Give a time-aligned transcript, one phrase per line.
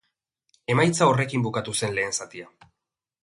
[0.75, 2.49] Emaitza horrekin bukatu zen lehen zatia.